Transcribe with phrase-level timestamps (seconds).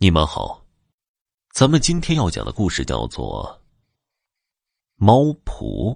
[0.00, 0.64] 你们好，
[1.52, 3.60] 咱们今天要讲的故事叫做
[5.04, 5.92] 《猫婆》。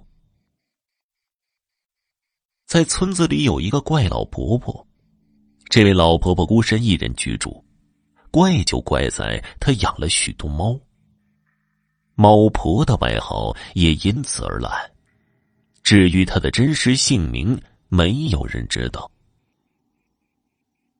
[2.65, 4.85] 在村子里有一个怪老婆婆，
[5.69, 7.63] 这位老婆婆孤身一人居住，
[8.29, 10.77] 怪就怪在她养了许多猫。
[12.13, 14.91] 猫婆的外号也因此而来。
[15.81, 17.57] 至于她的真实姓名，
[17.87, 19.09] 没有人知道。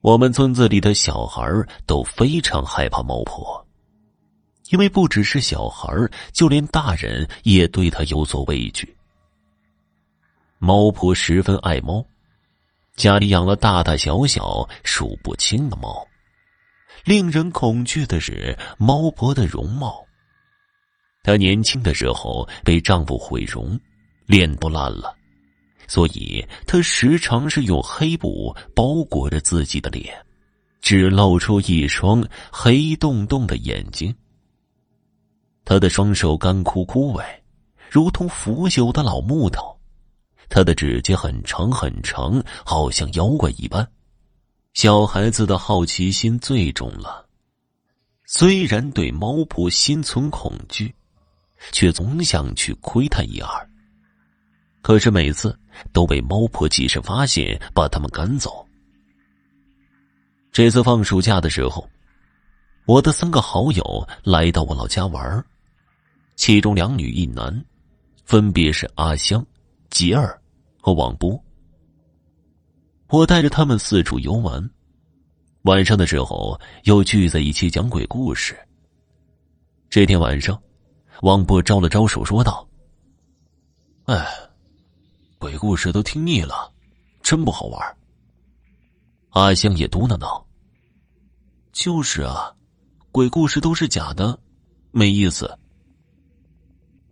[0.04, 1.50] 我们村子里的小孩
[1.86, 3.66] 都非常害怕猫婆，
[4.70, 5.88] 因为不只是小孩
[6.34, 8.98] 就连大人也对她有所畏惧。
[10.60, 12.06] 猫婆十分爱猫，
[12.98, 16.06] 家里养了大大小小数不清的猫。
[17.06, 20.06] 令人恐惧的是猫婆的容貌。
[21.24, 23.80] 她年轻的时候被丈夫毁容，
[24.26, 25.16] 脸都烂了。
[25.94, 30.12] 所以，他时常是用黑布包裹着自己的脸，
[30.82, 34.12] 只露出一双黑洞洞的眼睛。
[35.64, 37.24] 他的双手干枯枯萎，
[37.92, 39.80] 如同腐朽的老木头。
[40.50, 43.88] 他的指甲很长很长，好像妖怪一般。
[44.74, 47.24] 小孩子的好奇心最重了，
[48.26, 50.92] 虽然对猫婆心存恐惧，
[51.72, 53.70] 却总想去窥探一二。
[54.84, 55.58] 可是每次
[55.94, 58.68] 都被猫婆及时发现，把他们赶走。
[60.52, 61.90] 这次放暑假的时候，
[62.86, 65.44] 我的三个好友来到我老家玩
[66.36, 67.66] 其中两女一男，
[68.26, 69.44] 分别是阿香、
[69.90, 70.38] 吉儿
[70.82, 71.42] 和王波。
[73.08, 74.70] 我带着他们四处游玩，
[75.62, 78.54] 晚上的时候又聚在一起讲鬼故事。
[79.90, 80.62] 这天晚上，
[81.22, 82.68] 王波招了招手，说道
[84.08, 84.28] ：“哎。”
[85.44, 86.72] 鬼故事都听腻了，
[87.22, 87.98] 真不好玩。
[89.32, 90.48] 阿香也嘟囔道
[91.74, 92.56] ：“就是啊，
[93.12, 94.40] 鬼故事都是假的，
[94.92, 95.60] 没意思。”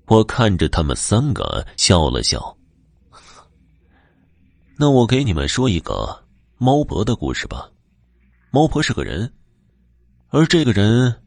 [0.07, 2.57] 我看着他们三个笑了笑。
[4.79, 6.23] 那我给你们说一个
[6.57, 7.69] 猫婆的故事吧。
[8.49, 9.29] 猫婆是个人，
[10.29, 11.21] 而这个人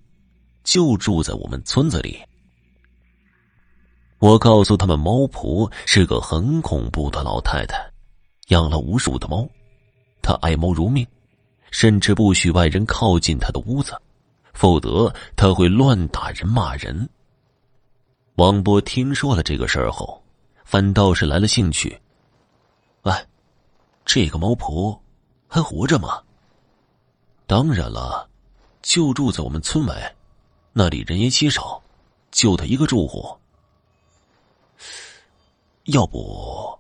[0.63, 2.19] 就住在我们村子里。
[4.19, 7.77] 我告诉他们，猫婆是个很恐怖的老太太，
[8.49, 9.47] 养了无数的猫，
[10.23, 11.07] 她爱猫如命，
[11.71, 14.01] 甚至不许外人靠近她的屋子，
[14.55, 17.09] 否则她会乱打人、骂人。
[18.37, 20.23] 王波听说了这个事儿后，
[20.65, 22.01] 反倒是来了兴趣。
[23.03, 23.27] 哎，
[24.07, 24.99] 这个猫婆
[25.47, 26.23] 还活着吗？
[27.47, 28.27] 当然了，
[28.81, 30.15] 就住在我们村外，
[30.73, 31.83] 那里人烟稀少，
[32.31, 33.37] 就她一个住户。
[35.89, 36.79] 要不，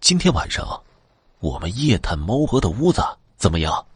[0.00, 0.82] 今天晚上
[1.38, 3.00] 我们夜探猫婆的屋子
[3.36, 3.86] 怎么样？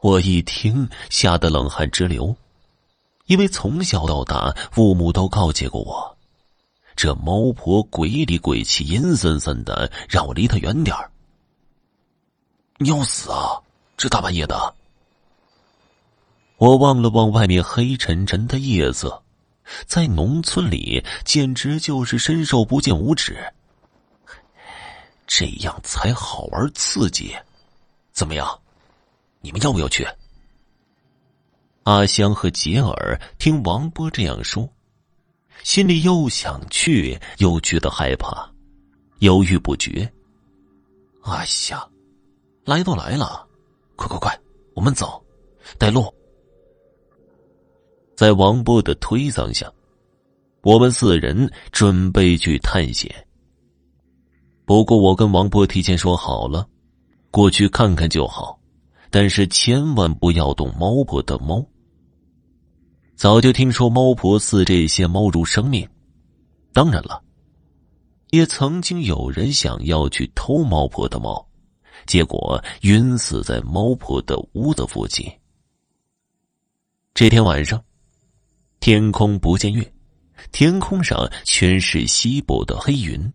[0.00, 2.34] 我一听，吓得冷汗直流，
[3.26, 6.16] 因为从小到大，父母都告诫过我，
[6.96, 11.10] 这猫婆鬼里鬼气、阴森森的，让我离她远点儿。
[12.78, 13.60] 你要死啊！
[13.98, 14.74] 这大半夜的，
[16.56, 19.22] 我望了望外面黑沉沉的夜色。
[19.86, 23.36] 在农村里，简直就是伸手不见五指。
[25.26, 27.36] 这样才好玩刺激，
[28.12, 28.60] 怎么样？
[29.40, 30.06] 你们要不要去？
[31.84, 34.68] 阿香和杰尔听王波这样说，
[35.62, 38.50] 心里又想去，又觉得害怕，
[39.20, 40.10] 犹豫不决。
[41.22, 41.78] 阿香，
[42.64, 43.46] 来都来了，
[43.96, 44.40] 快快快，
[44.74, 45.22] 我们走，
[45.78, 46.12] 带路。
[48.18, 49.72] 在王波的推搡下，
[50.62, 53.08] 我们四人准备去探险。
[54.64, 56.68] 不过，我跟王波提前说好了，
[57.30, 58.58] 过去看看就好，
[59.08, 61.64] 但是千万不要动猫婆的猫。
[63.14, 65.88] 早就听说猫婆视这些猫如生命，
[66.72, 67.22] 当然了，
[68.30, 71.46] 也曾经有人想要去偷猫婆的猫，
[72.04, 75.24] 结果晕死在猫婆的屋子附近。
[77.14, 77.80] 这天晚上。
[78.80, 79.92] 天空不见月，
[80.52, 83.32] 天空上全是稀薄的黑云，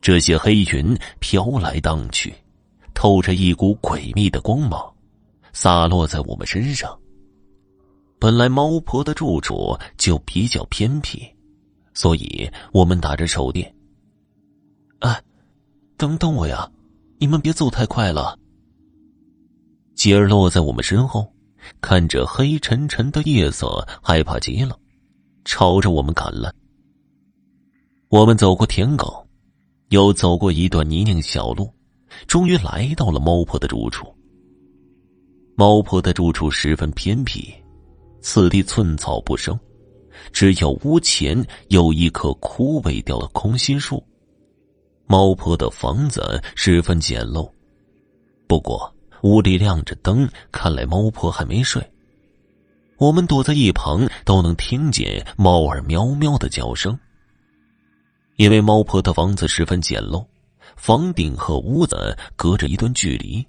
[0.00, 2.32] 这些黑云飘来荡去，
[2.94, 4.80] 透着一股诡秘的光芒，
[5.52, 6.96] 洒落在我们身上。
[8.20, 11.28] 本来猫婆的住处就比较偏僻，
[11.92, 13.74] 所以我们打着手电。
[15.00, 15.20] 哎，
[15.96, 16.70] 等等我呀，
[17.18, 18.38] 你们别走太快了。
[19.96, 21.31] 吉儿落在我们身后。
[21.80, 24.78] 看着黑沉沉的夜色，害怕极了，
[25.44, 26.52] 朝着我们赶来。
[28.08, 29.24] 我们走过田埂，
[29.88, 31.72] 又走过一段泥泞小路，
[32.26, 34.06] 终于来到了猫婆的住处。
[35.56, 37.52] 猫婆的住处十分偏僻，
[38.20, 39.58] 此地寸草不生，
[40.32, 44.02] 只有屋前有一棵枯萎掉的空心树。
[45.06, 47.50] 猫婆的房子十分简陋，
[48.46, 48.91] 不过
[49.22, 51.82] 屋里亮着灯，看来猫婆还没睡。
[52.98, 56.98] 我们躲在一旁，都能听见猫儿喵喵的叫声。
[58.36, 60.24] 因为猫婆的房子十分简陋，
[60.76, 63.44] 房顶和屋子隔着一段距离，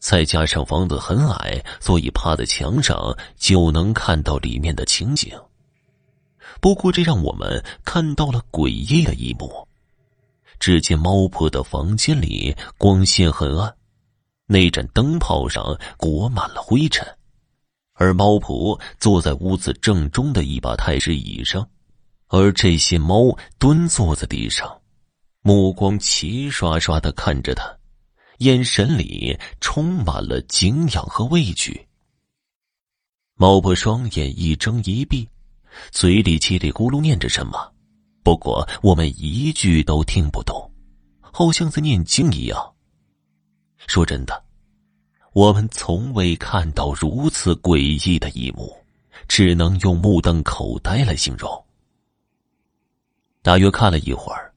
[0.00, 5.32] 再加上房子很矮，所以趴在墙上就能看到里面的情景。
[6.60, 9.66] 不过，这让我们看到了诡异的一幕。
[10.58, 13.74] 只见猫婆的房间里光线很暗，
[14.52, 17.06] 那盏灯泡上裹满了灰尘，
[17.92, 21.64] 而猫婆坐在屋子正中的一把太师椅上，
[22.26, 24.80] 而这些猫蹲坐在地上，
[25.42, 27.62] 目光齐刷刷的看着他，
[28.38, 31.86] 眼神里充满了敬仰和畏惧。
[33.36, 35.28] 猫婆双眼一睁一闭，
[35.92, 37.72] 嘴里叽里咕噜念着什么。
[38.24, 40.72] 不过我们一句都听不懂，
[41.20, 42.74] 好像在念经一样。
[43.86, 44.42] 说真的，
[45.32, 47.78] 我们从未看到如此诡
[48.08, 48.76] 异的一幕，
[49.28, 51.64] 只能用目瞪口呆来形容。
[53.42, 54.52] 大约看了一会儿，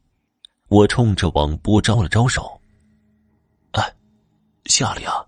[0.68, 2.60] 我冲着王波招了招手
[3.72, 3.94] ：“哎，
[4.66, 5.25] 下里啊，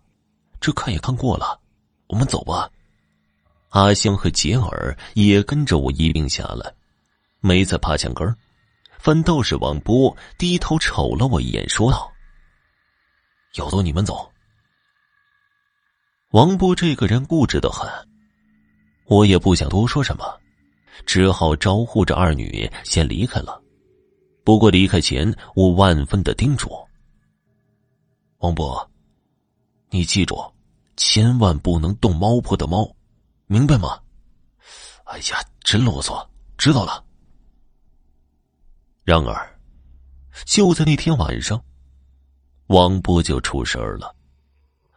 [0.60, 1.60] 这看也看过了，
[2.08, 2.70] 我们走吧。”
[3.70, 6.74] 阿香和杰尔也跟着我一并下来。
[7.42, 8.36] 没再爬墙根儿，
[8.98, 12.12] 反倒是王波低头瞅了我一眼，说道
[13.58, 14.32] ：“要走你们走。”
[16.32, 17.90] 王波这个人固执的很，
[19.06, 20.26] 我也不想多说什么，
[21.06, 23.62] 只好招呼着二女先离开了。
[24.44, 26.70] 不过离开前，我万分的叮嘱
[28.40, 28.92] ：“王波，
[29.90, 30.38] 你记住，
[30.98, 32.94] 千万不能动猫婆的猫，
[33.48, 34.00] 明白吗？”
[35.06, 37.04] 哎呀，真啰嗦，知道了。
[39.04, 39.60] 然而，
[40.46, 41.64] 就在那天晚上，
[42.68, 44.14] 王波就出事儿了。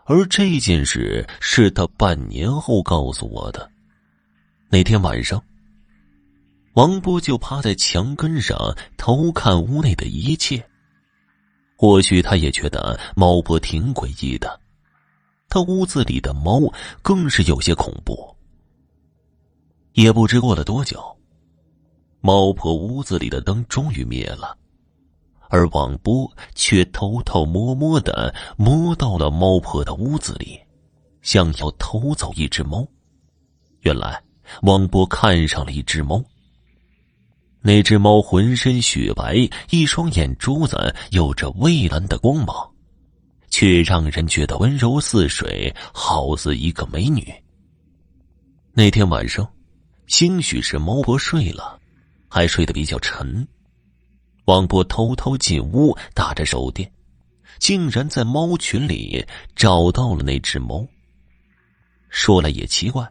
[0.05, 3.71] 而这件事是他半年后告诉我的。
[4.71, 5.43] 那天晚上，
[6.73, 10.63] 王波就趴在墙根上偷看屋内的一切。
[11.77, 14.59] 或许他也觉得猫婆挺诡异的，
[15.49, 16.61] 他屋子里的猫
[17.03, 18.35] 更是有些恐怖。
[19.93, 21.01] 也不知过了多久。
[22.21, 24.58] 猫婆屋子里的灯终于灭了，
[25.49, 30.59] 而王波却偷偷摸摸的摸到了猫婆的屋子里，
[31.23, 32.87] 想要偷走一只猫。
[33.81, 34.23] 原来，
[34.63, 36.23] 王波看上了一只猫。
[37.61, 39.37] 那只猫浑身雪白，
[39.71, 42.71] 一双眼珠子有着蔚蓝的光芒，
[43.51, 47.27] 却让人觉得温柔似水，好似一个美女。
[48.73, 49.47] 那天晚上，
[50.07, 51.79] 兴许是猫婆睡了。
[52.31, 53.49] 还睡得比较沉，
[54.49, 56.91] 王波偷偷进屋打着手电，
[57.59, 60.87] 竟然在猫群里找到了那只猫。
[62.09, 63.07] 说来也奇怪，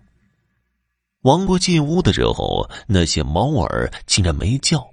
[1.22, 4.90] 王波进屋的时候，那些猫儿竟然没叫，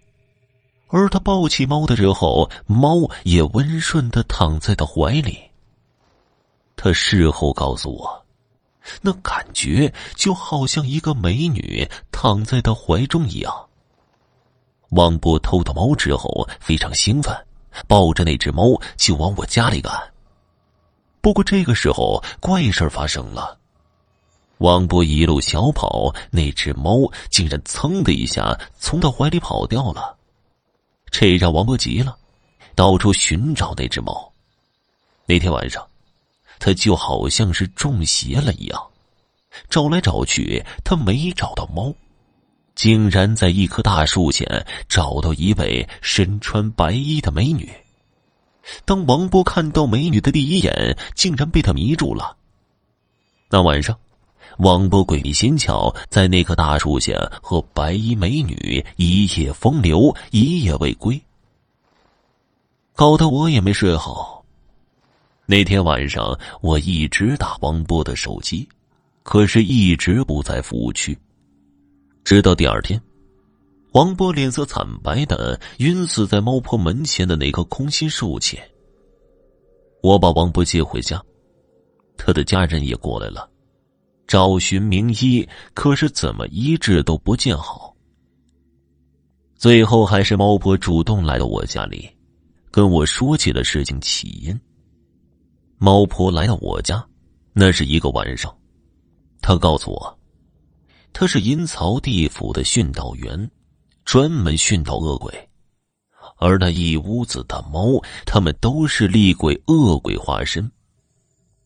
[0.88, 5.38] 而他抱起猫的时候，猫也温顺的躺在他怀里。
[6.76, 8.26] 他事后告诉我，
[9.00, 13.70] 那感觉就好像一个美女躺在他怀中一样。
[14.94, 17.34] 王波偷到猫之后非常兴奋，
[17.88, 19.92] 抱着那只猫就往我家里赶。
[21.20, 23.58] 不过这个时候怪事发生了，
[24.58, 30.16] 王波一路小跑，那只猫竟然噌的一下从他怀里跑掉了，
[31.10, 32.16] 这让王波急了，
[32.76, 34.32] 到处寻找那只猫。
[35.26, 35.84] 那天晚上，
[36.60, 38.86] 他就好像是中邪了一样，
[39.68, 41.92] 找来找去，他没找到猫。
[42.74, 47.70] 竟然在一棵大树前找到一位身穿白衣的美女。
[48.84, 52.36] 当王波看到美女的第一眼，竟然被她迷住了。
[53.50, 53.96] 那晚上，
[54.58, 57.12] 王波鬼迷心窍，在那棵大树下
[57.42, 61.20] 和白衣美女一夜风流，一夜未归，
[62.94, 64.44] 搞得我也没睡好。
[65.46, 68.66] 那天晚上，我一直打王波的手机，
[69.22, 71.16] 可是一直不在服务区。
[72.24, 72.98] 直到第二天，
[73.92, 78.66] 王波脸色惨白的晕死在猫婆门前的那棵空心树前。
[80.02, 81.22] 我把王波接回家，
[82.16, 83.46] 他的家人也过来了，
[84.26, 87.94] 找寻名医，可是怎么医治都不见好。
[89.54, 92.10] 最后还是猫婆主动来到我家里，
[92.70, 94.58] 跟我说起了事情起因。
[95.76, 97.06] 猫婆来到我家，
[97.52, 98.54] 那是一个晚上，
[99.42, 100.18] 他告诉我，
[101.14, 103.48] 他是阴曹地府的训导员，
[104.04, 105.32] 专门训导恶鬼，
[106.38, 110.68] 而那一屋子的猫，他们都是厉鬼恶鬼化身。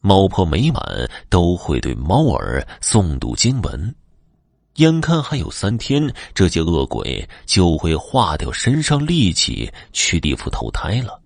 [0.00, 3.97] 猫婆每晚都会对猫儿诵读经文，
[4.76, 11.19] 眼看还有三天，这些恶鬼就会化掉身上戾气去地府投胎了。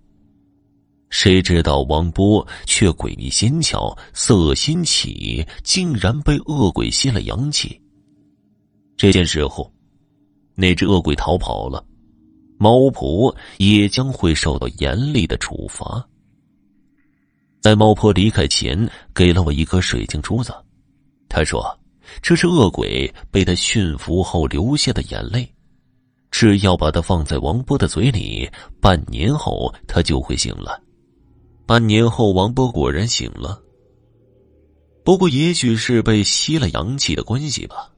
[1.09, 7.82] 谁知道王波却诡秘心巧，色心起，竟然被恶鬼吸了阳气。
[9.03, 9.69] 这件事后，
[10.55, 11.85] 那只恶鬼逃跑了，
[12.57, 16.07] 猫婆也将会受到严厉的处罚。
[17.59, 20.53] 在猫婆离开前，给了我一颗水晶珠子，
[21.27, 21.61] 他说
[22.23, 25.53] ：“这是恶鬼被他驯服后留下的眼泪，
[26.31, 30.81] 只要把它放在王波的嘴里，半年后他就会醒了。”
[31.67, 33.61] 半年后，王波果然醒了。
[35.03, 37.92] 不过，也许是被吸了阳气的关系吧，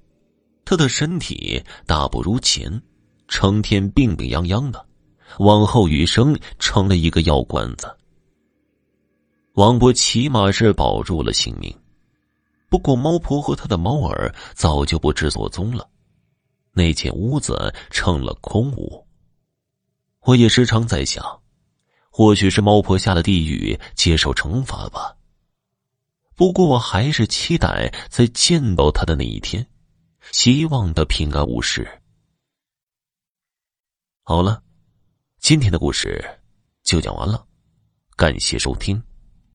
[0.65, 2.81] 他的身体大不如前，
[3.27, 4.85] 成天病病殃殃的，
[5.39, 7.95] 往后余生成了一个药罐子。
[9.53, 11.73] 王博起码是保住了性命，
[12.67, 15.87] 不过猫婆和他的猫儿早就不知所踪了，
[16.73, 19.07] 那间屋子成了空屋。
[20.21, 21.23] 我也时常在想。
[22.17, 25.13] 或许是猫婆下了地狱接受惩罚吧。
[26.33, 29.67] 不过我还是期待在见到他的那一天，
[30.31, 32.01] 希望的平安无事。
[34.23, 34.63] 好了，
[35.39, 36.23] 今天的故事
[36.83, 37.47] 就讲完了，
[38.15, 39.01] 感谢收听。